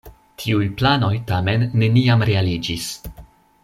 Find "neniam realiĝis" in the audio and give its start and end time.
1.83-2.93